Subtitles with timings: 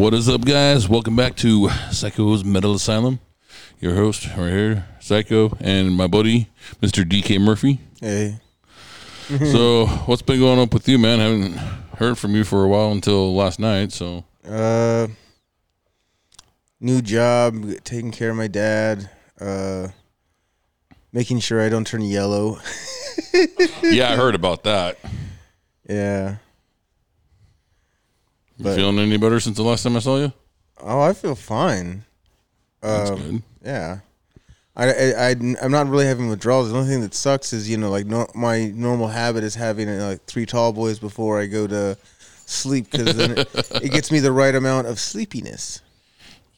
[0.00, 0.88] What is up, guys?
[0.88, 3.20] Welcome back to Psycho's Metal Asylum.
[3.80, 6.48] Your host right here, Psycho, and my buddy,
[6.80, 7.04] Mr.
[7.04, 7.80] DK Murphy.
[8.00, 8.40] Hey.
[9.28, 11.18] so, what's been going on with you, man?
[11.18, 11.52] haven't
[11.98, 13.92] heard from you for a while until last night.
[13.92, 15.08] So, Uh,
[16.80, 19.10] new job, taking care of my dad.
[19.38, 19.88] Uh,
[21.12, 22.58] making sure I don't turn yellow.
[23.82, 24.98] yeah, I heard about that.
[25.86, 26.36] yeah.
[28.64, 30.32] You feeling any better since the last time I saw you?
[30.82, 32.04] Oh, I feel fine.
[32.80, 33.42] That's Um, good.
[33.64, 33.98] Yeah.
[34.76, 35.30] I, I, I,
[35.62, 36.70] am not really having withdrawals.
[36.70, 39.88] The only thing that sucks is, you know, like no, my normal habit is having
[39.88, 41.98] uh, like three tall boys before I go to
[42.46, 43.48] sleep because then it,
[43.82, 45.82] it gets me the right amount of sleepiness.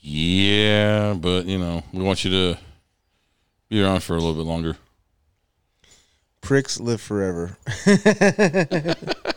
[0.01, 2.59] Yeah, but you know, we want you to
[3.69, 4.77] be around for a little bit longer.
[6.41, 7.57] Pricks live forever.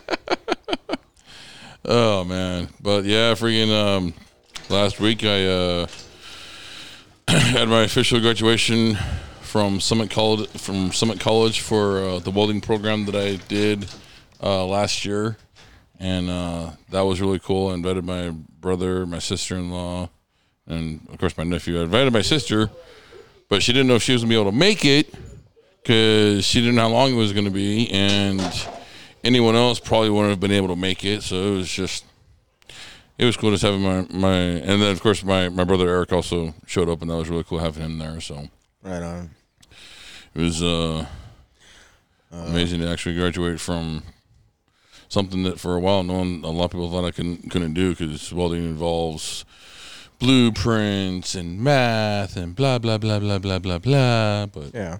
[1.88, 4.12] Oh man, but yeah, freaking um,
[4.68, 5.86] last week I uh,
[7.28, 8.96] had my official graduation
[9.40, 13.86] from Summit College from Summit College for uh, the welding program that I did
[14.42, 15.36] uh, last year,
[16.00, 17.70] and uh, that was really cool.
[17.70, 20.10] I invited my brother, my sister in law,
[20.66, 21.78] and of course my nephew.
[21.78, 22.68] I invited my sister,
[23.48, 25.14] but she didn't know if she was gonna be able to make it
[25.84, 28.40] because she didn't know how long it was gonna be, and
[29.26, 31.22] anyone else probably wouldn't have been able to make it.
[31.22, 32.04] So it was just,
[33.18, 36.12] it was cool just having my my, and then of course my my brother Eric
[36.12, 38.20] also showed up, and that was really cool having him there.
[38.20, 38.48] So
[38.82, 39.30] Right on.
[40.34, 41.06] it was uh,
[42.30, 44.02] amazing to actually graduate from
[45.08, 47.74] something that for a while no one, a lot of people thought I couldn't couldn't
[47.74, 49.44] do because welding involves
[50.18, 54.46] blueprints and math and blah blah blah blah blah blah blah.
[54.46, 54.98] But Yeah.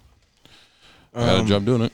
[1.14, 1.92] I had a Um, job doing it.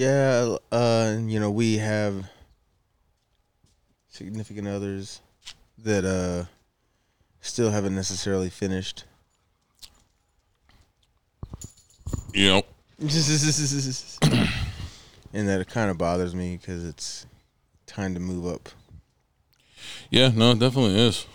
[0.00, 2.24] Yeah, uh, you know, we have
[4.08, 5.20] significant others
[5.76, 6.46] that uh
[7.42, 9.04] still haven't necessarily finished.
[12.34, 12.62] Know,
[15.34, 17.26] and that it kind of bothers me because it's
[17.84, 18.70] time to move up.
[20.08, 21.26] yeah, no, it definitely is.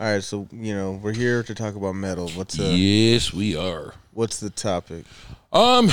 [0.00, 2.30] All right, so you know we're here to talk about metal.
[2.30, 3.92] What's uh, yes, we are.
[4.14, 5.04] what's the topic?
[5.52, 5.90] Um,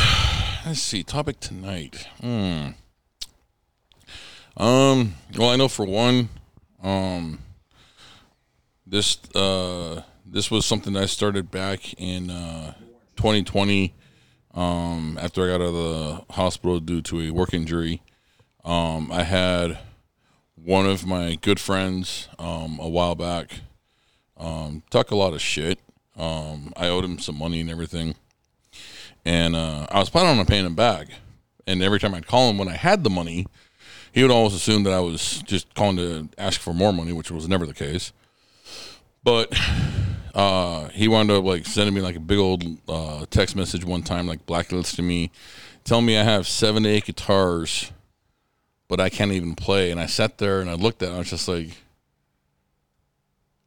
[0.65, 1.03] let's see.
[1.03, 2.07] Topic tonight.
[2.21, 2.69] Hmm.
[4.55, 5.15] Um.
[5.37, 6.29] Well, I know for one,
[6.81, 7.39] um,
[8.85, 12.73] this uh this was something I started back in uh
[13.15, 13.93] 2020.
[14.53, 18.03] Um, after I got out of the hospital due to a work injury,
[18.63, 19.79] um, I had
[20.53, 23.61] one of my good friends um a while back
[24.37, 25.79] um talk a lot of shit.
[26.15, 28.13] Um, I owed him some money and everything
[29.25, 31.07] and uh, I was planning on paying him back.
[31.65, 33.47] And every time I'd call him when I had the money,
[34.11, 37.31] he would always assume that I was just calling to ask for more money, which
[37.31, 38.11] was never the case.
[39.23, 39.57] But
[40.35, 44.03] uh, he wound up like sending me like a big old uh, text message one
[44.03, 45.31] time, like blacklisting me,
[45.83, 47.91] telling me I have seven to eight guitars,
[48.87, 49.89] but I can't even play.
[49.89, 51.69] And I sat there and I looked at it, I was just like,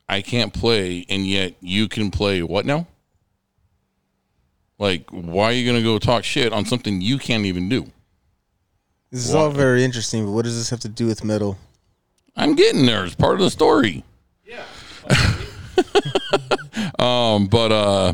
[0.09, 2.87] I can't play, and yet you can play what now?
[4.79, 7.91] Like, why are you gonna go talk shit on something you can't even do?
[9.11, 11.57] This is all very interesting, but what does this have to do with metal?
[12.37, 13.05] I'm getting there.
[13.05, 14.05] It's part of the story.
[14.45, 14.65] Yeah.
[16.99, 18.13] um, but uh,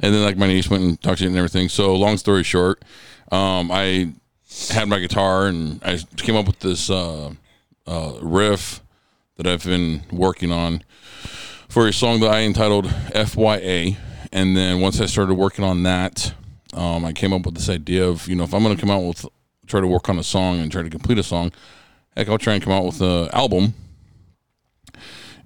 [0.00, 1.68] and then like my niece went and talked to you and everything.
[1.68, 2.82] So long story short,
[3.30, 4.12] um, I
[4.70, 7.32] had my guitar and I came up with this uh,
[7.86, 8.80] uh, riff
[9.36, 10.82] that I've been working on
[11.68, 13.96] for a song that I entitled FYA.
[14.32, 16.34] And then once I started working on that,
[16.74, 18.90] um, I came up with this idea of you know if I'm going to come
[18.90, 19.26] out with
[19.66, 21.52] try to work on a song and try to complete a song,
[22.16, 23.74] heck, I'll try and come out with an album.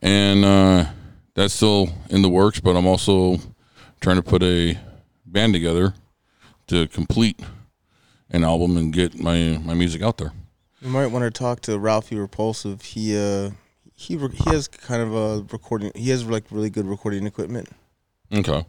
[0.00, 0.86] And uh,
[1.34, 3.38] that's still in the works, but I'm also
[4.00, 4.78] trying to put a
[5.26, 5.94] band together
[6.68, 7.40] to complete
[8.30, 10.32] an album and get my my music out there.
[10.80, 12.82] You might want to talk to Ralphie Repulsive.
[12.82, 13.50] He uh
[13.94, 15.92] he he has kind of a recording.
[15.94, 17.68] He has like really good recording equipment.
[18.32, 18.64] Okay.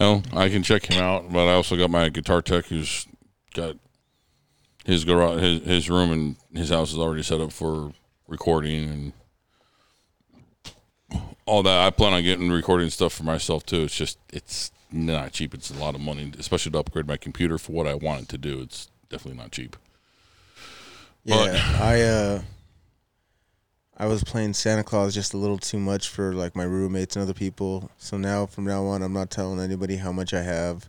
[0.00, 3.06] Well, I can check him out, but I also got my guitar tech who's
[3.54, 3.76] got
[4.84, 7.92] his garage, his, his room and his house is already set up for
[8.28, 9.12] recording and
[11.44, 11.86] all that.
[11.86, 13.82] I plan on getting recording stuff for myself too.
[13.82, 15.54] It's just it's not cheap.
[15.54, 18.28] It's a lot of money, especially to upgrade my computer for what I want it
[18.30, 18.60] to do.
[18.60, 19.76] It's definitely not cheap.
[21.24, 22.42] But- Yeah, I uh
[23.98, 27.22] I was playing Santa Claus just a little too much for like my roommates and
[27.22, 27.90] other people.
[27.96, 30.88] So now from now on I'm not telling anybody how much I have.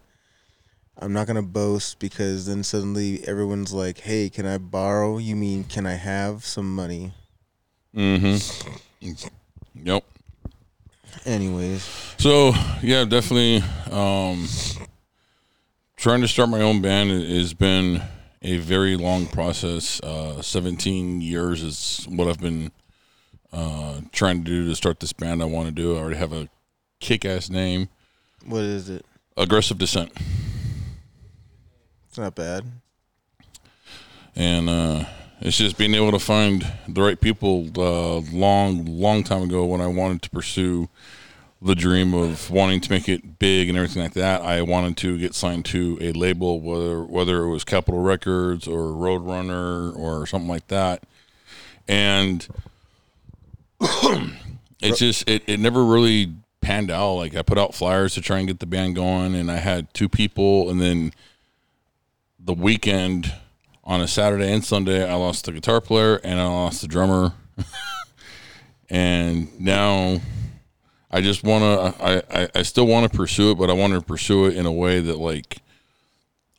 [0.97, 5.19] I'm not gonna boast because then suddenly everyone's like, "Hey, can I borrow?
[5.19, 7.13] You mean can I have some money?"
[7.95, 9.11] Mm-hmm.
[9.83, 10.03] Yep.
[11.25, 11.83] Anyways,
[12.17, 13.63] So yeah, definitely.
[13.91, 14.47] Um,
[15.95, 18.01] trying to start my own band has been
[18.41, 20.01] a very long process.
[20.01, 22.71] Uh, Seventeen years is what I've been
[23.53, 25.41] uh, trying to do to start this band.
[25.41, 25.95] I want to do.
[25.95, 26.49] I already have a
[26.99, 27.89] kick-ass name,
[28.45, 29.05] what is it?
[29.35, 30.11] Aggressive Descent,
[32.09, 32.63] It's not bad.
[34.35, 35.05] and uh,
[35.41, 37.67] it's just being able to find the right people.
[37.77, 40.89] Uh, long, long time ago, when I wanted to pursue
[41.61, 45.17] the dream of wanting to make it big and everything like that, I wanted to
[45.19, 50.49] get signed to a label, whether whether it was Capitol Records or Roadrunner or something
[50.49, 51.03] like that,
[51.87, 52.47] and
[53.79, 57.13] it's just it, it never really panned out.
[57.13, 59.93] Like I put out flyers to try and get the band going, and I had
[59.93, 61.13] two people, and then
[62.39, 63.33] the weekend
[63.83, 67.33] on a Saturday and Sunday, I lost the guitar player and I lost the drummer,
[68.89, 70.19] and now
[71.09, 71.63] I just want
[71.95, 72.03] to.
[72.03, 74.65] I, I I still want to pursue it, but I want to pursue it in
[74.65, 75.59] a way that like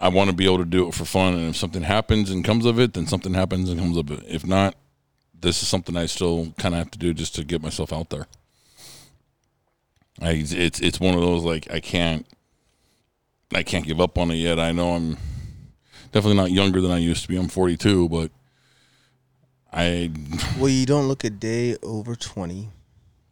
[0.00, 1.34] I want to be able to do it for fun.
[1.34, 4.24] And if something happens and comes of it, then something happens and comes of it.
[4.26, 4.74] If not,
[5.40, 8.10] this is something I still kind of have to do just to get myself out
[8.10, 8.26] there.
[10.20, 12.26] I it's it's one of those like I can't
[13.54, 14.58] I can't give up on it yet.
[14.58, 15.16] I know I'm
[16.12, 17.36] definitely not younger than I used to be.
[17.36, 18.30] I'm 42, but
[19.72, 20.10] I
[20.58, 22.70] Well, you don't look a day over twenty.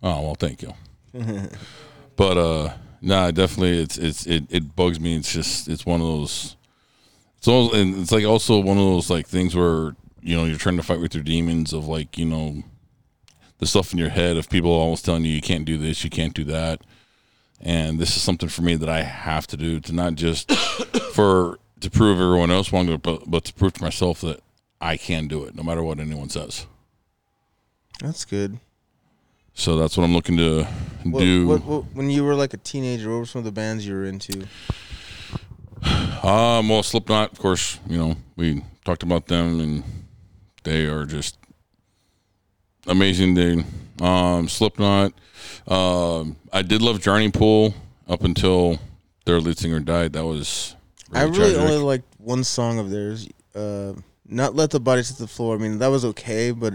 [0.02, 0.74] Oh well, thank you.
[2.16, 5.16] but uh, nah, definitely, it's it's it, it bugs me.
[5.16, 6.56] It's just it's one of those.
[7.38, 9.96] It's all and it's like also one of those like things where
[10.26, 12.62] you know you're trying to fight with your demons of like you know
[13.58, 16.10] the stuff in your head of people always telling you you can't do this, you
[16.10, 16.80] can't do that,
[17.60, 20.50] and this is something for me that I have to do to not just
[21.12, 24.40] for to prove everyone else wrong, but but to prove to myself that
[24.80, 26.66] I can do it no matter what anyone says.
[28.00, 28.58] That's good.
[29.54, 30.64] So that's what I'm looking to
[31.04, 31.46] What, do.
[31.48, 33.94] what, what, when you were like a teenager, what were some of the bands you
[33.94, 34.46] were into?
[36.22, 39.84] Um, well, Slipknot, of course, you know, we talked about them and
[40.66, 41.38] they are just
[42.86, 43.34] amazing.
[43.34, 43.64] They,
[44.00, 45.12] um, Slipknot,
[45.66, 47.72] um, I did love Drowning Pool
[48.08, 48.78] up until
[49.24, 50.12] their lead singer died.
[50.12, 50.74] That was,
[51.12, 51.70] I really really tragic.
[51.70, 53.28] only liked one song of theirs.
[53.54, 53.94] Uh,
[54.28, 55.54] not let the bodies hit the floor.
[55.54, 56.74] I mean, that was okay, but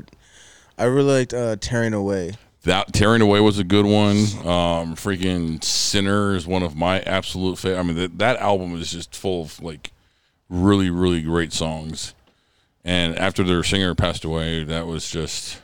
[0.77, 2.33] I really liked uh, "Tearing Away."
[2.63, 4.17] that Tearing Away was a good one.
[4.47, 7.79] Um, freaking Sinner is one of my absolute favorite.
[7.79, 9.91] I mean, that, that album is just full of like
[10.49, 12.13] really, really great songs.
[12.83, 15.61] And after their singer passed away, that was just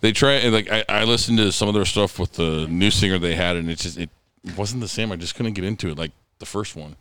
[0.00, 3.18] they try like I, I listened to some of their stuff with the new singer
[3.18, 4.10] they had, and it just it
[4.56, 5.10] wasn't the same.
[5.10, 6.96] I just couldn't get into it like the first one.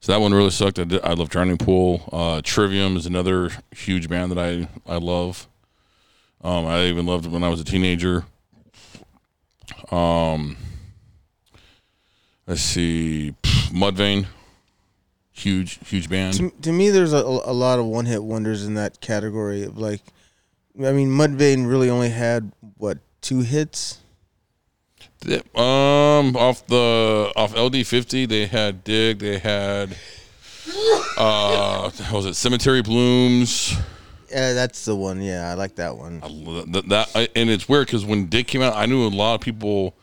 [0.00, 0.78] So that one really sucked.
[0.78, 2.08] I, did, I love Drowning Pool.
[2.10, 5.46] Uh, Trivium is another huge band that I I love.
[6.42, 8.24] Um, I even loved it when I was a teenager.
[9.90, 10.56] Um,
[12.46, 13.34] let's see,
[13.72, 14.26] Mudvayne,
[15.40, 16.34] huge huge band.
[16.34, 19.64] To, to me, there's a, a lot of one-hit wonders in that category.
[19.64, 20.00] Of like,
[20.78, 23.98] I mean, Mudvayne really only had what two hits.
[25.20, 29.18] Th- Um, off the off LD fifty, they had Dig.
[29.18, 29.96] They had
[31.16, 33.74] uh, what was it Cemetery Blooms?
[34.30, 35.20] Yeah, that's the one.
[35.20, 36.20] Yeah, I like that one.
[36.22, 39.06] I lo- That, that I, and it's weird because when Dig came out, I knew
[39.06, 39.94] a lot of people.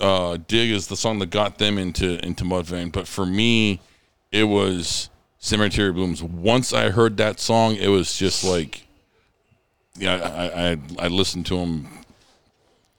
[0.00, 3.80] Uh, Dig is the song that got them into into Mudvayne, but for me,
[4.34, 6.22] it was Cemetery Blooms.
[6.22, 8.86] Once I heard that song, it was just like,
[9.96, 11.88] yeah, I I, I listened to them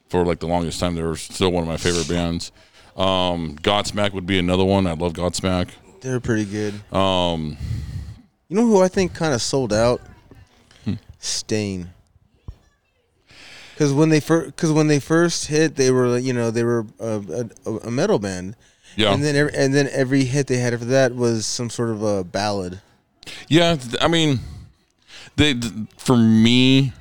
[0.08, 0.94] for like the longest time.
[0.94, 2.52] They were still one of my favorite bands.
[2.96, 4.86] Um, Godsmack would be another one.
[4.86, 5.68] I love Godsmack.
[6.00, 6.72] They're pretty good.
[6.94, 7.58] Um,
[8.48, 10.00] You know who I think kind of sold out?
[10.84, 10.94] Hmm.
[11.18, 11.88] Staind.
[13.74, 16.86] Because when they first, because when they first hit, they were you know they were
[16.98, 18.56] a, a, a metal band,
[18.96, 21.90] yeah, and then every, and then every hit they had after that was some sort
[21.90, 22.80] of a ballad.
[23.48, 24.40] Yeah, I mean,
[25.36, 25.54] they
[25.98, 26.92] for me,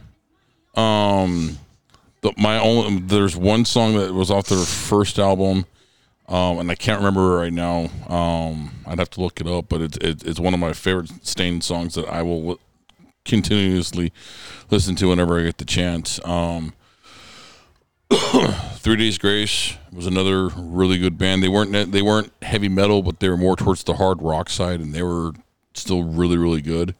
[0.75, 1.57] um,
[2.21, 5.65] the, my only there's one song that was off their first album,
[6.27, 7.89] um, and I can't remember right now.
[8.07, 11.11] Um, I'd have to look it up, but it's it, it's one of my favorite
[11.25, 12.59] Staind songs that I will
[13.23, 14.13] continuously
[14.69, 16.19] listen to whenever I get the chance.
[16.25, 16.73] Um,
[18.77, 21.41] Three Days Grace was another really good band.
[21.41, 24.79] They weren't they weren't heavy metal, but they were more towards the hard rock side,
[24.79, 25.31] and they were
[25.73, 26.95] still really really good.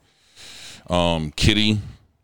[0.90, 1.80] Um, Kittie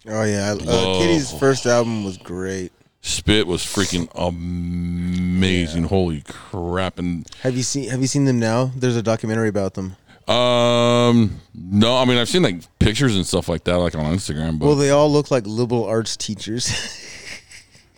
[0.08, 2.72] Oh yeah, uh, Kittie's first album was great.
[3.02, 5.84] Spit was freaking amazing.
[5.84, 6.98] Holy crap!
[6.98, 8.72] And Have you seen Have you seen them now?
[8.76, 9.96] There's a documentary about them.
[10.28, 14.58] um, no, I mean I've seen like pictures and stuff like that, like on Instagram.
[14.58, 16.72] But Well, they all look like liberal arts teachers.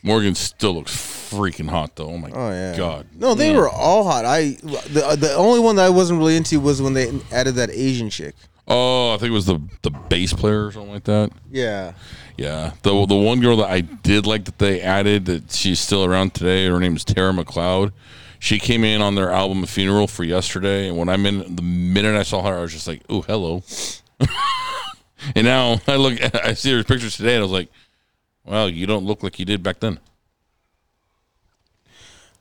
[0.04, 2.10] Morgan still looks freaking hot though.
[2.10, 2.76] Oh my Oh yeah.
[2.78, 3.08] god.
[3.18, 4.26] No, they were all hot.
[4.26, 7.56] I the uh, the only one that I wasn't really into was when they added
[7.56, 8.36] that Asian chick.
[8.68, 11.32] Oh, I think it was the the bass player or something like that.
[11.52, 11.94] Yeah.
[12.38, 16.04] Yeah, the the one girl that I did like that they added that she's still
[16.04, 16.66] around today.
[16.68, 17.92] Her name is Tara McLeod.
[18.40, 22.16] She came in on their album "Funeral" for yesterday, and when I'm in, the minute
[22.16, 23.64] I saw her, I was just like, "Oh, hello."
[25.36, 27.70] and now I look, I see her pictures today, and I was like,
[28.46, 30.00] "Wow, you don't look like you did back then."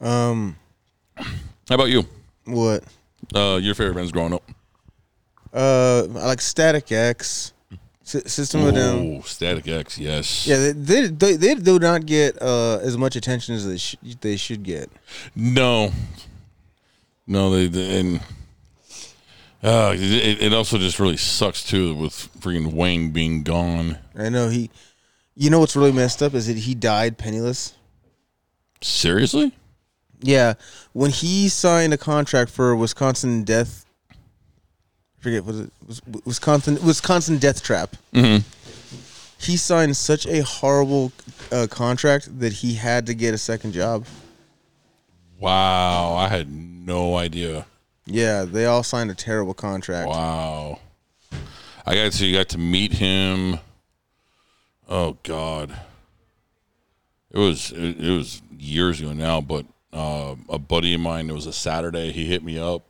[0.01, 0.57] Um.
[1.69, 2.05] How about you?
[2.45, 2.83] What?
[3.35, 4.43] Uh, your favorite bands growing up?
[5.55, 7.53] Uh, I like Static X,
[8.05, 9.19] S- System of a Down.
[9.19, 10.47] Oh, Static X, yes.
[10.47, 13.97] Yeah, they, they they they do not get uh as much attention as they sh-
[14.21, 14.91] they should get.
[15.37, 15.93] No,
[17.27, 18.21] no, they, they and
[19.63, 23.99] uh, it, it also just really sucks too with freaking Wayne being gone.
[24.19, 24.71] I know he.
[25.35, 27.75] You know what's really messed up is that he died penniless.
[28.81, 29.53] Seriously?
[30.21, 30.55] Yeah,
[30.93, 34.15] when he signed a contract for Wisconsin Death, I
[35.21, 37.97] forget was it was Wisconsin Wisconsin Death Trap.
[38.13, 38.47] Mm-hmm.
[39.39, 41.11] He signed such a horrible
[41.51, 44.07] uh, contract that he had to get a second job.
[45.41, 47.67] Wow, I had no idea.
[48.07, 50.09] Yeah, they all signed a terrible contract.
[50.09, 50.79] Wow,
[51.85, 53.59] I got to you got to meet him.
[54.89, 55.79] Oh God,
[57.31, 61.31] it was it, it was years ago now, but uh, a buddy of mine.
[61.31, 62.13] It was a Saturday.
[62.13, 62.85] He hit me up.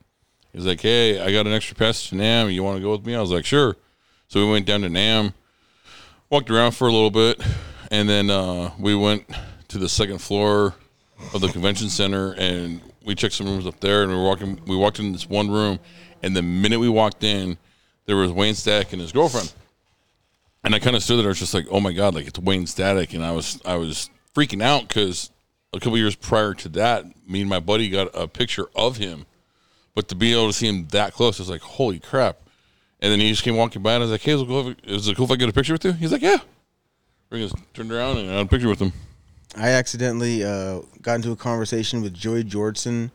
[0.52, 2.52] He was like, "Hey, I got an extra pass to NAMM.
[2.52, 3.76] You want to go with me?" I was like, "Sure."
[4.28, 5.34] So we went down to NAMM,
[6.30, 7.40] walked around for a little bit,
[7.90, 9.26] and then uh, we went
[9.68, 10.74] to the second floor
[11.34, 14.02] of the convention center, and we checked some rooms up there.
[14.02, 14.60] And we were walking.
[14.66, 15.78] We walked in this one room,
[16.22, 17.58] and the minute we walked in,
[18.06, 19.52] there was Wayne Stack and his girlfriend.
[20.64, 21.26] And I kind of stood there.
[21.26, 23.76] I was just like, "Oh my god!" Like it's Wayne Static, and I was I
[23.76, 25.30] was freaking out because
[25.72, 29.26] a couple years prior to that, me and my buddy got a picture of him,
[29.94, 32.38] but to be able to see him that close, I was like, "Holy crap!"
[33.00, 34.68] And then he just came walking by, and I was like, "Hey, is it cool
[34.68, 36.38] if, is it cool if I get a picture with you?" He's like, "Yeah."
[37.30, 38.92] We just turned around and I had a picture with him.
[39.56, 43.10] I accidentally uh, got into a conversation with Joey Jordison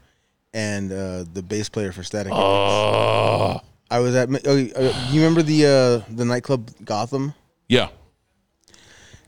[0.56, 2.34] and uh, the bass player for Static.
[2.34, 2.39] X.
[2.39, 4.29] Oh, I was at.
[4.46, 7.34] Oh, you remember the uh, the nightclub Gotham?
[7.67, 7.89] yeah.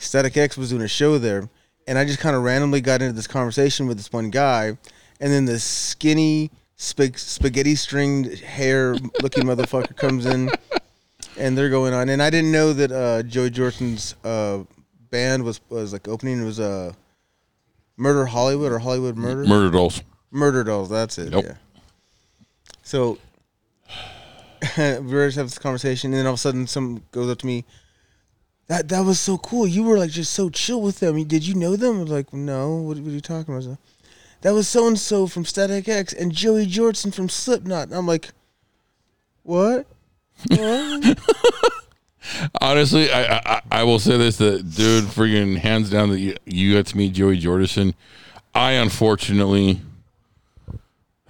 [0.01, 1.49] Static X was doing a show there,
[1.85, 4.77] and I just kind of randomly got into this conversation with this one guy,
[5.19, 10.51] and then this skinny spag- spaghetti stringed hair looking motherfucker comes in,
[11.37, 14.63] and they're going on, and I didn't know that uh, Joey Jordison's uh,
[15.09, 16.41] band was was like opening.
[16.41, 16.93] It was uh,
[17.97, 19.43] Murder Hollywood or Hollywood Murder.
[19.45, 20.01] Murder dolls.
[20.31, 20.89] Murder Dolls.
[20.89, 21.33] That's it.
[21.33, 21.43] Yep.
[21.43, 21.53] Yeah.
[22.83, 23.17] So
[24.79, 27.39] we were just having this conversation, and then all of a sudden, some goes up
[27.39, 27.65] to me.
[28.67, 29.67] That that was so cool.
[29.67, 31.23] You were like just so chill with them.
[31.23, 31.97] Did you know them?
[31.97, 32.75] I was like, no.
[32.75, 33.77] What, what are you talking about?
[34.41, 37.87] That was so and so from Static X and Joey Jordison from Slipknot.
[37.87, 38.29] And I'm like,
[39.43, 39.85] what?
[40.47, 41.19] What?
[42.61, 46.75] Honestly, I, I I will say this: that dude, freaking hands down, that you, you
[46.75, 47.93] got to meet Joey Jordison.
[48.53, 49.81] I unfortunately,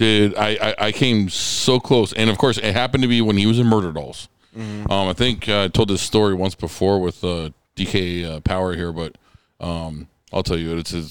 [0.00, 3.36] dude, I, I I came so close, and of course, it happened to be when
[3.36, 4.28] he was in Murder Dolls.
[4.56, 8.74] Um, I think uh, I told this story once before with uh, DK uh, Power
[8.74, 9.16] here, but
[9.60, 11.04] um, I'll tell you, it's a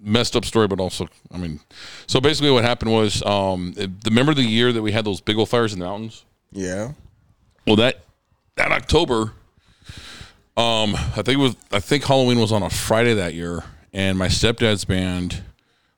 [0.00, 1.60] messed up story, but also, I mean,
[2.06, 5.36] so basically, what happened was, um, it- remember the year that we had those big
[5.36, 6.24] old fires in the mountains?
[6.52, 6.92] yeah.
[7.66, 8.00] Well, that
[8.56, 9.32] that October,
[10.56, 14.16] um, I think it was I think Halloween was on a Friday that year, and
[14.18, 15.42] my stepdad's band,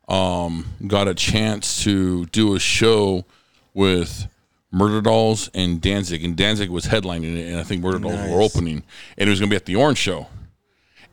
[0.08, 3.24] um, got a chance to do a show
[3.72, 4.28] with
[4.70, 8.40] Murder Dolls and Danzig, and Danzig was headlining it, and I think Murder Dolls were
[8.42, 8.82] opening,
[9.16, 10.26] and it was gonna be at the Orange Show.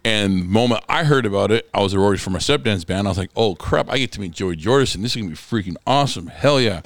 [0.03, 3.07] And the moment I heard about it, I was already for my stepdad's band.
[3.07, 3.87] I was like, "Oh crap!
[3.89, 5.01] I get to meet Joey Jordison.
[5.03, 6.27] This is gonna be freaking awesome!
[6.27, 6.81] Hell yeah!"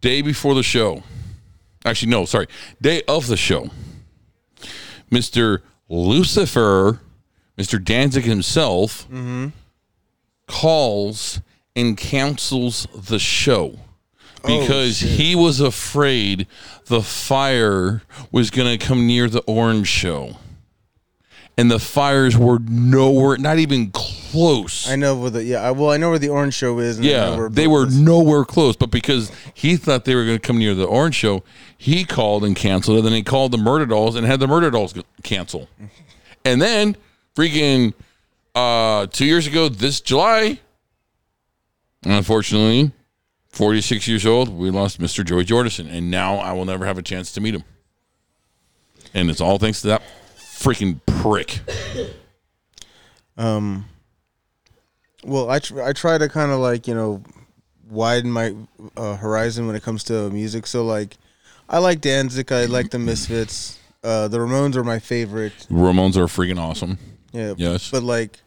[0.00, 1.02] Day before the show,
[1.84, 2.46] actually no sorry
[2.80, 3.68] day of the show
[5.10, 7.00] mr lucifer
[7.58, 9.06] mr danzig himself
[10.46, 11.40] calls
[11.76, 13.78] and cancels the show
[14.44, 16.46] oh, because he was afraid
[16.86, 20.36] the fire was going to come near the orange show
[21.56, 24.14] and the fires were nowhere not even close
[24.88, 25.62] I know where the yeah.
[25.62, 26.96] I, well, I know where the Orange Show is.
[26.96, 27.98] And yeah, where they were is.
[27.98, 31.44] nowhere close, but because he thought they were going to come near the Orange Show,
[31.76, 33.02] he called and canceled it.
[33.02, 35.68] Then he called the Murder Dolls and had the Murder Dolls cancel.
[36.44, 36.96] And then,
[37.34, 37.94] freaking
[38.54, 40.60] uh, two years ago, this July,
[42.04, 42.92] unfortunately,
[43.48, 45.24] 46 years old, we lost Mr.
[45.24, 45.90] Joey Jordison.
[45.90, 47.64] And now I will never have a chance to meet him.
[49.12, 50.02] And it's all thanks to that
[50.36, 51.60] freaking prick.
[53.36, 53.86] Um,
[55.24, 57.22] well, I tr- I try to kind of like you know
[57.88, 58.54] widen my
[58.96, 60.66] uh, horizon when it comes to music.
[60.66, 61.16] So like,
[61.68, 62.50] I like Danzig.
[62.52, 63.78] I like the Misfits.
[64.02, 65.66] Uh, the Ramones are my favorite.
[65.70, 66.98] Ramones are freaking awesome.
[67.32, 67.54] Yeah.
[67.56, 67.90] Yes.
[67.90, 68.38] But like,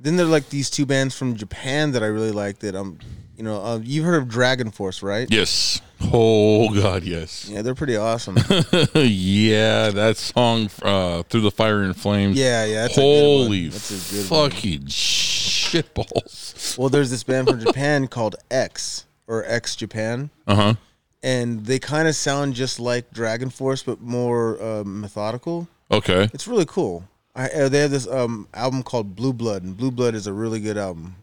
[0.00, 2.58] then there are like these two bands from Japan that I really like.
[2.60, 2.98] That I'm,
[3.36, 5.28] you know, uh, you've heard of Dragon Force, right?
[5.30, 5.80] Yes.
[6.12, 7.46] Oh God, yes.
[7.48, 8.36] Yeah, they're pretty awesome.
[8.94, 12.82] yeah, that song uh, "Through the Fire and Flames." yeah, yeah.
[12.82, 13.44] That's a good one.
[13.44, 14.50] Holy That's a good one.
[14.50, 16.78] fucking shitballs.
[16.78, 20.74] Well, there's this band from Japan called X or X Japan, Uh huh.
[21.22, 25.68] and they kind of sound just like Dragon Force, but more uh, methodical.
[25.90, 26.28] Okay.
[26.32, 27.04] It's really cool.
[27.34, 30.32] I, uh, they have this um, album called Blue Blood, and Blue Blood is a
[30.32, 31.16] really good album.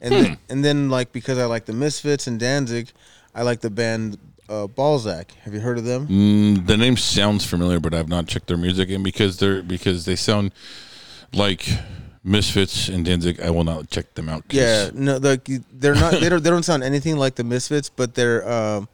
[0.00, 2.90] And then, and then like because I like the Misfits and Danzig,
[3.34, 5.32] I like the band uh, Balzac.
[5.42, 6.06] Have you heard of them?
[6.08, 10.04] Mm, the name sounds familiar, but I've not checked their music, and because they're because
[10.04, 10.52] they sound
[11.32, 11.66] like
[12.22, 14.44] Misfits and Danzig, I will not check them out.
[14.50, 16.12] Yeah, no, like they're not.
[16.20, 16.42] They don't.
[16.42, 18.88] They don't sound anything like the Misfits, but their um,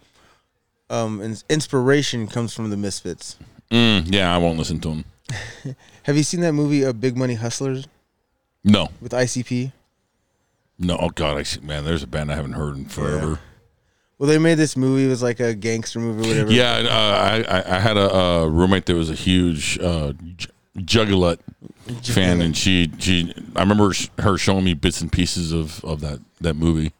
[0.90, 3.36] um, inspiration comes from the Misfits.
[3.70, 5.04] Mm, yeah, I won't listen to them.
[6.04, 7.86] Have you seen that movie, uh, Big Money Hustlers,
[8.64, 9.72] No, with ICP?
[10.78, 10.96] no.
[11.00, 11.60] Oh God, I see.
[11.60, 13.38] Man, there's a band I haven't heard in forever.
[14.18, 15.06] Well, they made this movie.
[15.06, 16.52] It was like a gangster movie, or whatever.
[16.52, 20.48] Yeah, uh, I, I I had a, uh roommate that was a huge uh, J-
[20.76, 21.38] Juggalette
[22.04, 26.00] fan, and she she I remember sh- her showing me bits and pieces of of
[26.00, 26.92] that that movie.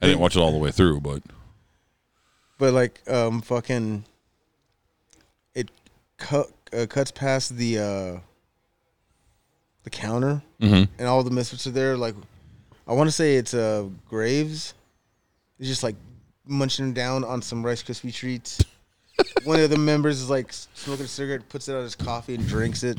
[0.00, 1.22] I didn't watch it all the way through, but
[2.56, 4.04] but like um fucking
[5.54, 5.70] it
[6.18, 8.20] cut uh, cuts past the uh
[9.84, 10.88] the counter Mhm.
[10.98, 12.14] and all the misfits are there like
[12.86, 14.74] i want to say it's uh graves.
[15.58, 15.96] He's just like
[16.46, 18.62] munching down on some rice krispie treats.
[19.44, 22.46] One of the members is like smoking a cigarette puts it on his coffee and
[22.46, 22.98] drinks it.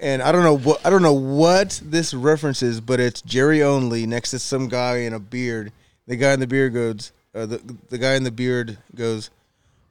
[0.00, 3.62] And i don't know what i don't know what this reference is but it's jerry
[3.62, 5.72] only next to some guy in a beard.
[6.06, 7.58] The guy in the beard goes uh, the,
[7.90, 9.30] the guy in the beard goes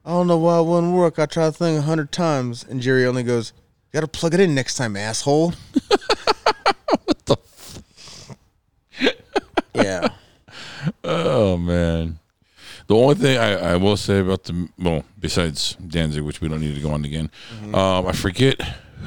[0.10, 1.20] I don't know why it wouldn't work.
[1.20, 3.54] I tried the thing a hundred times, and Jerry only goes,
[3.94, 5.52] "You got to plug it in next time, asshole."
[7.06, 7.34] what the?
[7.34, 8.36] F-
[9.76, 10.08] yeah,
[11.04, 12.18] oh man.
[12.88, 16.62] The only thing I, I will say about the well, besides Danzig, which we don't
[16.62, 17.30] need to go on again,
[17.76, 18.60] um, I forget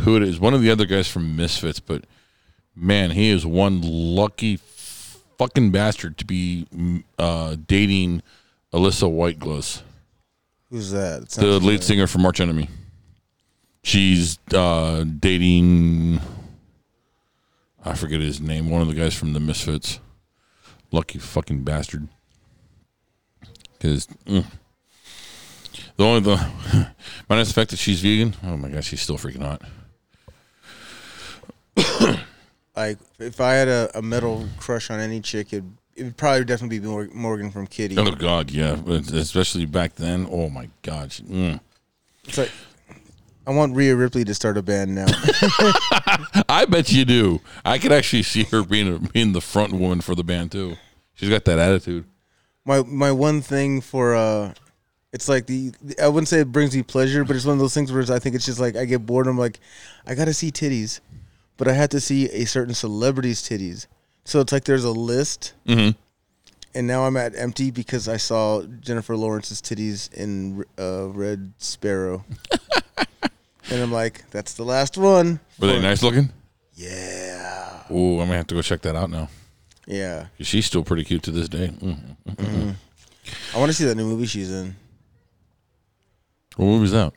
[0.04, 0.38] who it is.
[0.38, 2.04] One of the other guys from Misfits, but
[2.76, 4.56] man, he is one lucky
[5.36, 8.22] fucking bastard to be mm, uh, dating
[8.72, 9.82] Alissa White-Gluz.
[10.72, 11.28] Who's that?
[11.28, 12.70] The lead singer from Arch Enemy.
[13.84, 16.18] She's uh, dating.
[17.84, 18.70] I forget his name.
[18.70, 20.00] One of the guys from the Misfits.
[20.90, 22.08] Lucky fucking bastard.
[23.74, 24.44] Because the
[25.98, 26.46] only the
[27.28, 28.34] minus the fact that she's vegan.
[28.42, 29.60] Oh my gosh, she's still freaking hot.
[32.74, 35.64] like if I had a, a metal crush on any chick, it
[35.96, 37.96] it would probably definitely be Morgan from Kittie.
[37.98, 40.26] Oh God, yeah, but especially back then.
[40.30, 41.60] Oh my God, mm.
[42.24, 42.50] It's like
[43.46, 45.06] I want Rhea Ripley to start a band now.
[46.48, 47.40] I bet you do.
[47.64, 50.76] I could actually see her being a, being the front woman for the band too.
[51.14, 52.04] She's got that attitude.
[52.64, 54.54] my my one thing for uh
[55.12, 57.74] it's like the I wouldn't say it brings me pleasure, but it's one of those
[57.74, 59.26] things where I think it's just like I get bored.
[59.26, 59.60] I'm like,
[60.06, 61.00] I gotta see titties,
[61.56, 63.86] but I have to see a certain celebrity's titties.
[64.24, 65.96] So it's like there's a list, Mhm.
[66.74, 72.24] and now I'm at empty because I saw Jennifer Lawrence's titties in uh, Red Sparrow,
[73.70, 75.40] and I'm like, that's the last one.
[75.58, 76.30] Were they nice looking?
[76.74, 79.28] Yeah, Ooh, I'm gonna have to go check that out now.
[79.86, 81.68] Yeah, She's still pretty cute to this day.
[81.68, 82.74] Mm.
[83.54, 84.76] I want to see that new movie she's in.
[86.56, 87.12] What movie was that?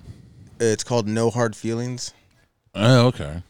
[0.59, 2.13] It's called No Hard Feelings.
[2.73, 3.43] Oh, okay.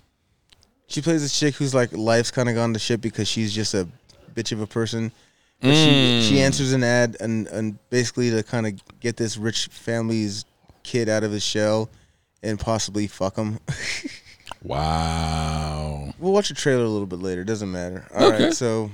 [0.87, 3.73] She plays this chick who's like life's kind of gone to shit because she's just
[3.73, 3.87] a
[4.33, 5.11] bitch of a person.
[5.61, 9.67] But she she answers an ad and and basically to kind of get this rich
[9.67, 10.45] family's
[10.83, 11.89] kid out of his shell
[12.43, 13.59] and possibly fuck him.
[14.61, 16.11] Wow.
[16.19, 17.43] we'll watch the trailer a little bit later.
[17.43, 18.05] Doesn't matter.
[18.15, 18.41] All right.
[18.41, 18.51] Okay.
[18.51, 18.89] So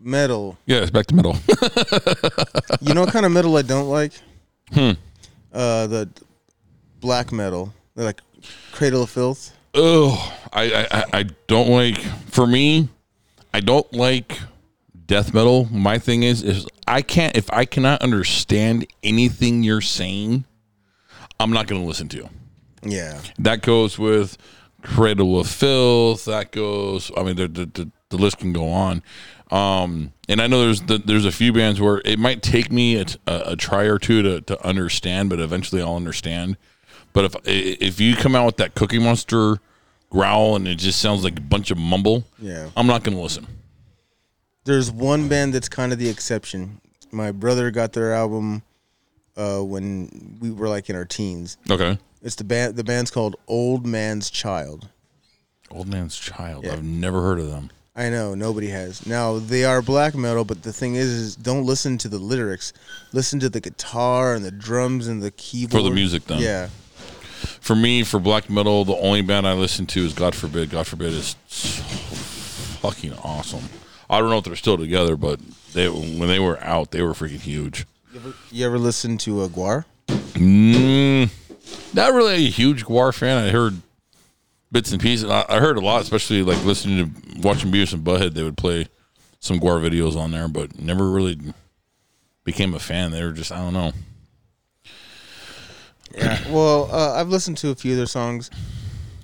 [0.00, 0.56] metal.
[0.66, 1.36] Yeah, it's back to metal.
[2.80, 4.12] You know what kind of metal I don't like?
[4.72, 4.92] Hmm.
[5.52, 6.08] Uh, the
[7.00, 7.72] black metal.
[7.94, 8.20] They're like
[8.72, 9.52] Cradle of Filth.
[9.74, 11.98] Oh, I, I I- don't like.
[11.98, 12.88] For me,
[13.52, 14.38] I don't like
[15.06, 15.66] death metal.
[15.70, 20.44] My thing is, is I can't if I cannot understand anything you're saying,
[21.38, 22.28] I'm not going to listen to you.
[22.82, 23.20] Yeah.
[23.38, 24.38] That goes with
[24.82, 26.24] Cradle of Filth.
[26.24, 27.10] That goes.
[27.16, 29.02] I mean, the the, the, the list can go on.
[29.50, 32.96] Um, and I know there's the, there's a few bands where it might take me
[32.96, 36.56] a, a, a try or two to, to understand, but eventually I'll understand.
[37.12, 39.58] But if if you come out with that Cookie Monster
[40.10, 42.68] growl and it just sounds like a bunch of mumble, Yeah.
[42.76, 43.46] I'm not gonna listen.
[44.64, 46.80] There's one band that's kind of the exception.
[47.10, 48.62] My brother got their album
[49.36, 51.56] uh, when we were like in our teens.
[51.70, 51.98] Okay.
[52.22, 52.76] It's the band.
[52.76, 54.88] The band's called Old Man's Child.
[55.70, 56.64] Old Man's Child.
[56.64, 56.74] Yeah.
[56.74, 57.70] I've never heard of them.
[57.94, 59.04] I know nobody has.
[59.06, 62.72] Now they are black metal, but the thing is, is don't listen to the lyrics.
[63.12, 66.40] Listen to the guitar and the drums and the keyboard for the music, then.
[66.40, 66.68] Yeah,
[67.62, 70.70] For me, for black metal, the only band I listen to is God Forbid.
[70.70, 71.80] God Forbid is so
[72.80, 73.62] fucking awesome.
[74.10, 75.38] I don't know if they're still together, but
[75.72, 77.86] they when they were out, they were freaking huge.
[78.50, 79.84] you ever listen to a GWAR?
[80.08, 81.30] Mm,
[81.94, 83.38] not really a huge GWAR fan.
[83.44, 83.80] I heard
[84.72, 85.30] bits and pieces.
[85.30, 88.34] I, I heard a lot, especially like listening to watching Beavis and Butthead.
[88.34, 88.88] They would play
[89.38, 91.38] some GWAR videos on there, but never really
[92.42, 93.12] became a fan.
[93.12, 93.92] They were just I don't know.
[96.16, 96.38] Yeah.
[96.50, 98.50] well, uh, I've listened to a few of their songs.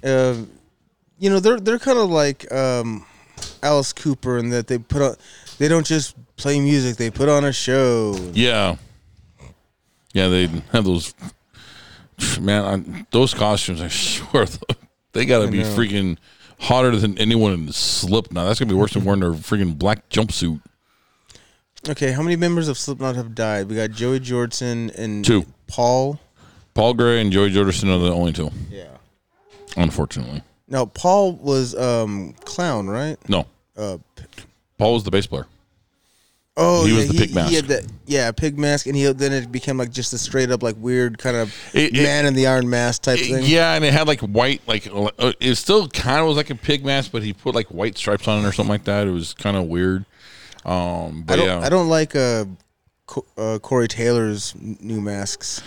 [0.03, 0.37] Uh,
[1.19, 3.05] you know, they're they're kind of like um,
[3.63, 5.17] Alice Cooper in that they put on.
[5.59, 8.17] They don't just play music; they put on a show.
[8.33, 8.77] Yeah,
[10.13, 11.15] yeah, they have those.
[12.41, 14.47] Man, I, those costumes, are swear,
[15.13, 15.77] they got to be know.
[15.77, 16.19] freaking
[16.61, 18.47] hotter than anyone in Slipknot.
[18.47, 20.61] That's gonna be worse than wearing their freaking black jumpsuit.
[21.89, 23.69] Okay, how many members of Slipknot have died?
[23.69, 25.47] We got Joey Jordison and Two.
[25.69, 26.19] Paul.
[26.79, 28.85] Paul Gray and Joey Jordison are the only two, Yeah.
[29.77, 30.43] unfortunately.
[30.69, 33.17] Now Paul was um clown, right?
[33.29, 34.23] No, Uh, p-
[34.79, 35.47] Paul was the bass player.
[36.57, 37.49] oh, He yeah, was the pig mask.
[37.51, 40.53] He had that, yeah, pig mask, and he then it became like just a straight
[40.53, 43.43] up like weird kind of It- it- man in the iron mask type thing.
[43.45, 46.55] Yeah, and it had like white, like uh, it still kind of was like a
[46.55, 49.09] pig mask, but he put like white stripes on it or something like that.
[49.09, 50.05] It was kind of weird.
[50.65, 52.45] Um, I but don't, yeah, I don't like uh,
[53.07, 55.61] Co- uh, Corey Taylor's n- new masks.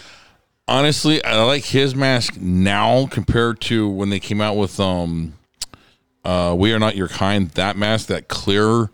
[0.71, 5.33] Honestly, I like his mask now compared to when they came out with um,
[6.23, 8.89] uh, "We Are Not Your Kind." That mask, that clear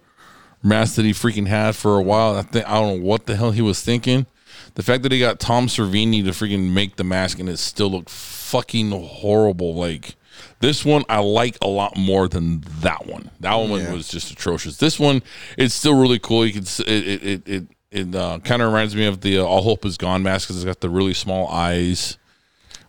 [0.64, 2.36] mask that he freaking had for a while.
[2.36, 4.26] I think I don't know what the hell he was thinking.
[4.74, 7.92] The fact that he got Tom Savini to freaking make the mask and it still
[7.92, 9.76] looked fucking horrible.
[9.76, 10.16] Like
[10.60, 13.30] this one, I like a lot more than that one.
[13.40, 13.94] That one Yeah.
[13.94, 14.78] was just atrocious.
[14.78, 15.22] This one,
[15.60, 16.44] it's still really cool.
[16.44, 19.44] You can it it it it, it uh, kind of reminds me of the uh,
[19.44, 22.18] All Hope Is Gone mask because it's got the really small eyes.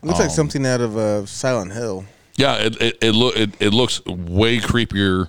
[0.02, 2.04] Looks Um, like something out of uh, Silent Hill.
[2.36, 5.28] Yeah, it it it, look, it it looks way creepier.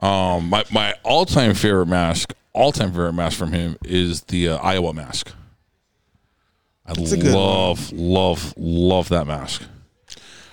[0.00, 4.48] Um, my my all time favorite mask, all time favorite mask from him is the
[4.48, 5.32] uh, Iowa mask.
[6.86, 9.62] I love love love that mask.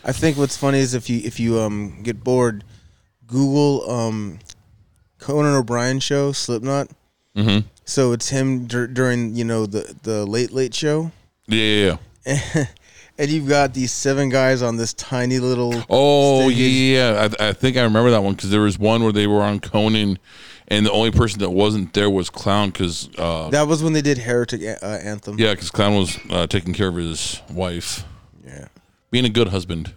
[0.04, 2.64] I think what's funny is if you if you um get bored,
[3.26, 4.40] Google um
[5.20, 6.90] Conan O'Brien show Slipknot.
[7.36, 7.68] Mm-hmm.
[7.90, 11.12] So it's him dur- during you know the the late late show,
[11.48, 11.98] Yeah, yeah,
[12.56, 12.66] yeah.
[13.18, 15.74] and you've got these seven guys on this tiny little.
[15.90, 16.58] Oh Stage.
[16.60, 19.42] yeah, I, I think I remember that one because there was one where they were
[19.42, 20.20] on Conan,
[20.68, 24.02] and the only person that wasn't there was Clown because uh, That was when they
[24.02, 25.40] did Heretic uh, Anthem.
[25.40, 28.04] yeah, because Clown was uh, taking care of his wife,
[28.46, 28.68] Yeah.
[29.12, 29.94] being a good husband.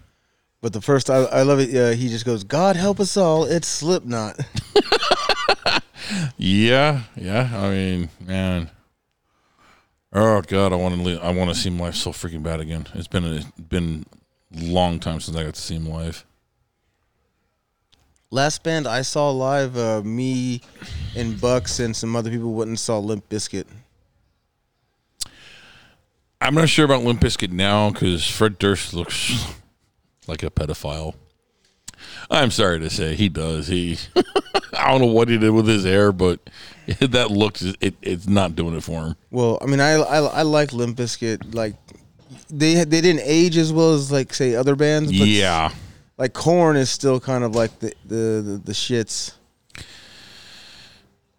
[0.62, 1.74] But the first, I, I love it.
[1.74, 4.38] Uh, he just goes, "God help us all, it's Slipknot."
[6.36, 7.50] Yeah, yeah.
[7.52, 8.70] I mean, man.
[10.12, 11.18] Oh God, I want to.
[11.18, 12.86] I want to see him live so freaking bad again.
[12.94, 14.06] It's been a been
[14.52, 16.24] long time since I got to see him live.
[18.30, 20.62] Last band I saw live, uh, me
[21.16, 23.66] and Bucks and some other people went and saw Limp Bizkit.
[26.40, 29.44] I'm not sure about Limp Bizkit now because Fred Durst looks
[30.26, 31.14] like a pedophile.
[32.30, 33.66] I'm sorry to say he does.
[33.66, 33.98] He
[34.74, 36.38] I don't know what he did with his hair, but
[37.00, 39.16] that looks it, it's not doing it for him.
[39.30, 41.54] Well, I mean, I I, I like Limp Bizkit.
[41.54, 41.74] Like
[42.48, 45.10] they they didn't age as well as like say other bands.
[45.10, 45.72] But Yeah.
[46.18, 49.32] like Korn is still kind of like the the the, the shits.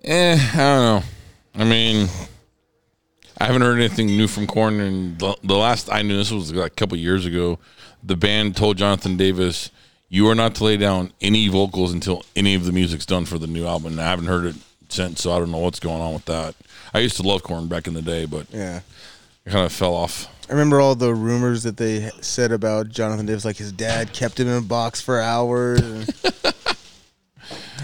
[0.04, 1.04] Eh, I don't know.
[1.56, 2.08] I mean,
[3.38, 6.52] I haven't heard anything new from Korn, and the, the last I knew this was
[6.54, 7.60] like a couple years ago.
[8.04, 9.70] The band told Jonathan Davis,
[10.12, 13.40] "You are not to lay down any vocals until any of the music's done for
[13.40, 14.56] the new album." And I haven't heard it
[14.90, 16.54] since, so I don't know what's going on with that.
[16.94, 18.82] I used to love Korn back in the day, but Yeah.
[19.46, 20.28] it kind of fell off.
[20.50, 24.38] I remember all the rumors that they said about Jonathan Davis, like his dad kept
[24.38, 25.80] him in a box for hours.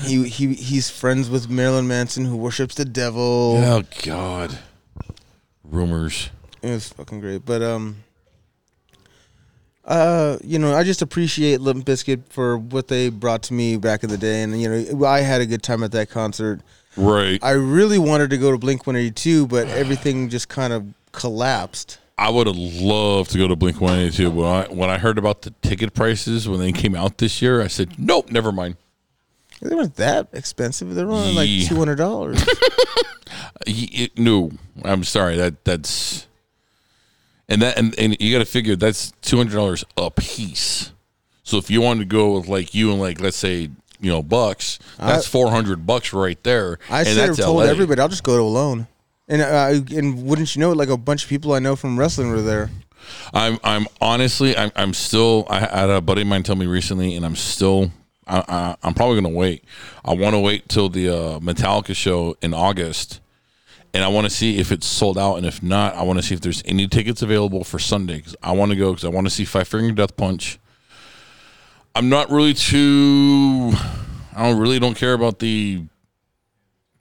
[0.02, 3.58] he he he's friends with Marilyn Manson, who worships the devil.
[3.64, 4.60] Oh God,
[5.64, 6.30] rumors.
[6.62, 7.46] It was fucking great.
[7.46, 8.04] But um
[9.88, 14.04] uh you know, I just appreciate Limp Bizkit for what they brought to me back
[14.04, 16.62] in the day and you know, I had a good time at that concert.
[16.96, 17.40] Right.
[17.44, 22.00] I really wanted to go to Blink 182, but everything just kind of collapsed.
[22.20, 24.90] I would have loved to go to Blink One Eighty Two, but when I, when
[24.90, 28.32] I heard about the ticket prices when they came out this year, I said, "Nope,
[28.32, 28.76] never mind."
[29.62, 30.96] They weren't that expensive.
[30.96, 32.44] They were only like two hundred dollars.
[34.18, 34.52] No,
[34.84, 35.36] I'm sorry.
[35.36, 36.28] That that's
[37.50, 40.92] and that and, and you got to figure that's two hundred dollars a piece.
[41.44, 44.22] So if you wanted to go with like you and like let's say you know
[44.22, 46.80] bucks, that's four hundred bucks right there.
[46.90, 47.64] I and should have told LA.
[47.64, 48.88] everybody I'll just go to alone.
[49.30, 50.78] And uh, and wouldn't you know it?
[50.78, 52.70] Like a bunch of people I know from wrestling were there.
[53.34, 57.16] I'm I'm honestly I'm I'm still I had a buddy of mine tell me recently,
[57.16, 57.92] and I'm still
[58.26, 59.64] I, I, I'm probably gonna wait.
[60.04, 63.20] I want to wait till the uh, Metallica show in August,
[63.94, 66.24] and I want to see if it's sold out, and if not, I want to
[66.24, 69.10] see if there's any tickets available for Sunday because I want to go because I
[69.10, 70.60] want to see Five Finger Death Punch.
[71.96, 73.74] I'm not really too.
[74.36, 75.84] I don't really don't care about the.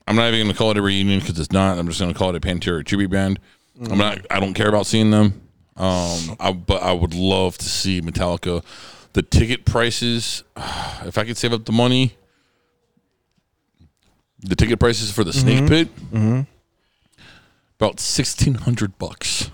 [0.08, 1.78] I'm not even going to call it a reunion because it's not.
[1.78, 3.38] I'm just going to call it a Pantera tribute band.
[3.90, 4.24] I'm not.
[4.30, 5.42] I don't care about seeing them.
[5.76, 8.64] Um, I, but I would love to see Metallica.
[9.12, 10.42] The ticket prices,
[11.04, 12.16] if I could save up the money,
[14.40, 15.88] the ticket prices for the Snake Pit,
[17.78, 19.50] about sixteen hundred bucks.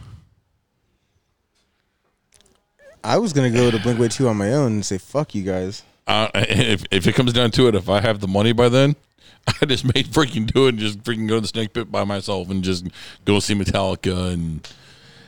[3.05, 5.43] I was gonna go to Blink Way Two on my own and say fuck you
[5.43, 5.83] guys.
[6.07, 8.97] Uh, if if it comes down to it, if I have the money by then,
[9.61, 12.05] I just may freaking do it and just freaking go to the Snake Pit by
[12.05, 12.87] myself and just
[13.25, 14.69] go see Metallica and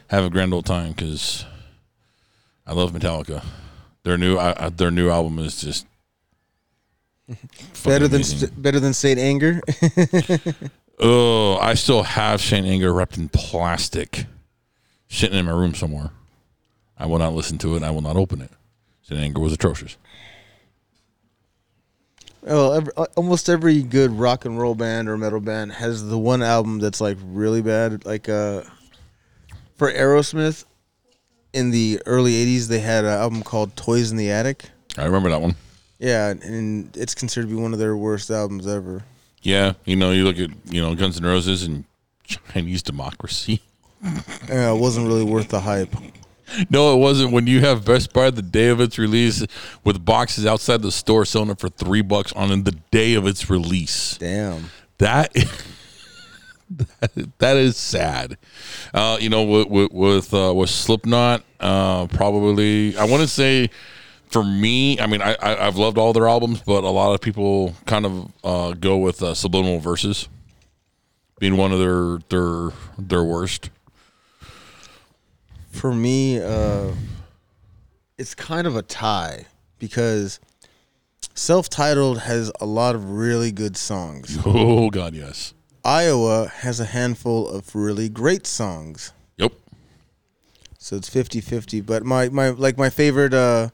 [0.08, 1.44] have a grand old time because
[2.66, 3.44] I love Metallica.
[4.04, 5.86] Their new uh, their new album is just
[7.84, 9.60] Better than st- better than Saint Anger.
[10.98, 14.26] Oh, I still have Saint Anger wrapped in plastic,
[15.08, 16.10] sitting in my room somewhere.
[16.96, 17.82] I will not listen to it.
[17.82, 18.50] I will not open it.
[19.02, 19.96] Saint Anger was atrocious.
[22.42, 26.18] well, every, uh, almost every good rock and roll band or metal band has the
[26.18, 28.04] one album that's like really bad.
[28.06, 28.62] Like uh,
[29.76, 30.64] for Aerosmith,
[31.52, 35.30] in the early '80s, they had an album called "Toys in the Attic." I remember
[35.30, 35.56] that one.
[35.98, 39.02] Yeah, and it's considered to be one of their worst albums ever.
[39.44, 41.84] Yeah, you know, you look at you know Guns N' Roses and
[42.24, 43.62] Chinese Democracy.
[44.48, 45.94] Yeah, it wasn't really worth the hype.
[46.70, 47.32] No, it wasn't.
[47.32, 49.46] When you have Best Buy the day of its release
[49.82, 53.48] with boxes outside the store selling it for three bucks on the day of its
[53.48, 54.16] release.
[54.18, 54.70] Damn.
[54.98, 55.32] That
[57.38, 58.36] that, is sad.
[58.92, 63.70] Uh, you know, with with with, uh, with Slipknot, uh, probably I want to say
[64.34, 67.20] for me, I mean, I, I I've loved all their albums, but a lot of
[67.20, 70.28] people kind of uh, go with uh, Subliminal Verses
[71.38, 73.70] being one of their their their worst.
[75.70, 76.90] For me, uh,
[78.18, 79.46] it's kind of a tie
[79.78, 80.40] because
[81.34, 84.36] self-titled has a lot of really good songs.
[84.44, 85.54] Oh God, yes.
[85.84, 89.12] Iowa has a handful of really great songs.
[89.36, 89.52] Yep.
[90.80, 93.68] So it's 50-50, but my my like my favorite uh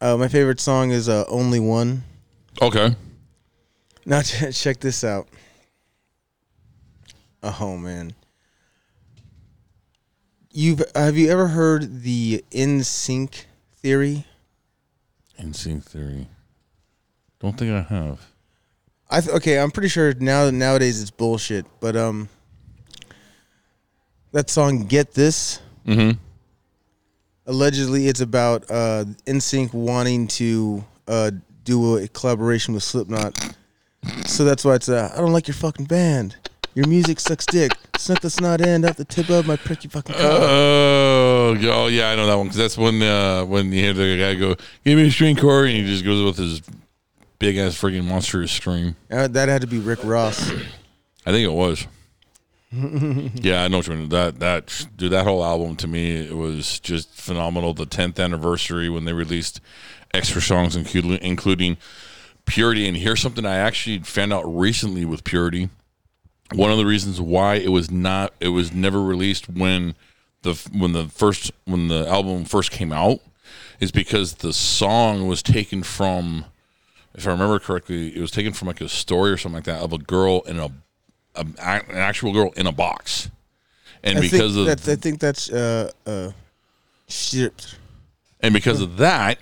[0.00, 2.04] uh my favorite song is uh Only One.
[2.60, 2.94] Okay.
[4.04, 5.28] Now ch- check this out.
[7.42, 8.14] Oh man.
[10.52, 13.44] You've have you ever heard the NSYNC
[13.76, 14.24] theory?
[15.38, 16.28] NSYNC Theory.
[17.40, 18.20] Don't think I have.
[19.10, 22.28] I th- okay, I'm pretty sure now nowadays it's bullshit, but um
[24.32, 26.18] that song Get This Mm-hmm.
[27.46, 31.30] Allegedly it's about uh NSYNC wanting to uh
[31.64, 33.54] do a collaboration with Slipknot.
[34.26, 36.36] So that's why it's uh, I don't like your fucking band.
[36.74, 37.72] Your music sucks dick.
[37.96, 40.14] Snuck the snot end out the tip of my pricky fucking.
[40.18, 44.18] Oh, oh yeah, I know that one because that's when uh, when you hear the
[44.18, 44.54] guy go,
[44.84, 46.60] "Give me a string chord," and he just goes with his
[47.38, 48.94] big ass freaking monstrous scream.
[49.10, 50.50] Uh, that had to be Rick Ross.
[51.24, 51.86] I think it was.
[52.72, 54.08] yeah, I know what you mean.
[54.08, 57.74] That that dude, that whole album to me it was just phenomenal.
[57.74, 59.60] The tenth anniversary when they released
[60.12, 61.76] extra songs, including including
[62.44, 62.86] Purity.
[62.86, 65.68] And here's something I actually found out recently with Purity.
[66.54, 69.94] One of the reasons why it was not it was never released when
[70.42, 73.20] the when the first when the album first came out
[73.78, 76.46] is because the song was taken from
[77.14, 79.80] if I remember correctly, it was taken from like a story or something like that
[79.80, 80.70] of a girl in a,
[81.36, 83.30] a an actual girl in a box,
[84.02, 86.32] and I because of that, I think that's uh uh
[87.08, 87.76] shit.
[88.40, 89.38] and because of that,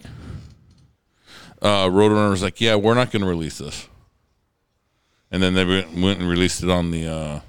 [1.62, 3.88] uh, Roadrunner was like, "Yeah, we're not going to release this,"
[5.30, 7.40] and then they went and released it on the uh,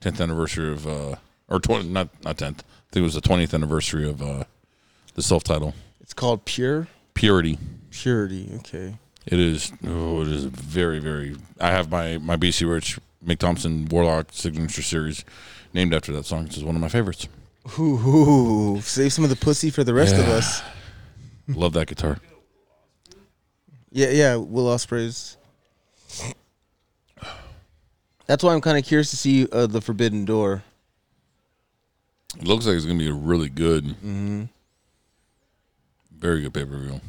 [0.00, 1.16] tenth anniversary of uh,
[1.48, 2.62] or twenty not not tenth.
[2.62, 4.44] I think it was the twentieth anniversary of uh,
[5.14, 7.58] the self title It's called Pure Purity.
[7.90, 8.50] Purity.
[8.56, 8.94] Okay.
[9.26, 9.72] It is.
[9.84, 11.34] Oh, it is very, very.
[11.60, 15.24] I have my my BC Rich Mick Thomson Warlock signature series
[15.72, 16.46] named after that song.
[16.46, 17.28] It's one of my favorites.
[17.78, 20.62] Ooh, save some of the pussy for the rest of us.
[21.48, 22.18] Love that guitar.
[23.90, 25.36] Yeah, yeah, Will Ospreay's.
[28.26, 30.62] That's why I'm kind of curious to see uh, the Forbidden Door.
[32.38, 33.96] It looks like it's gonna be a really good,
[36.12, 37.00] very good pay per view.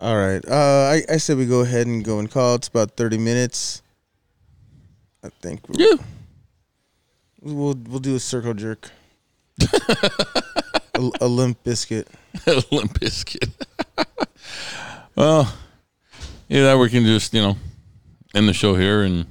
[0.00, 2.56] All right, uh, I, I said we go ahead and go and call.
[2.56, 3.82] It's about 30 minutes.
[5.24, 5.96] I think Yeah,
[7.40, 8.90] we'll we'll do a circle jerk,
[10.94, 12.08] a, a limp biscuit.
[12.46, 13.50] a Limp Bizkit.
[15.16, 15.52] well,
[16.48, 17.56] yeah, that we can just you know
[18.34, 19.26] end the show here and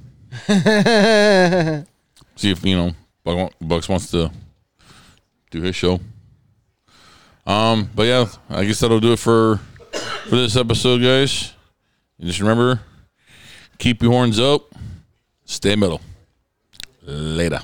[2.36, 2.92] see if you know
[3.24, 4.30] Buck- Bucks wants to
[5.50, 6.00] do his show.
[7.46, 9.60] Um, but yeah, I guess that'll do it for
[10.28, 11.52] for this episode, guys.
[12.18, 12.80] And just remember,
[13.78, 14.72] keep your horns up,
[15.44, 16.00] stay metal.
[17.02, 17.60] Later.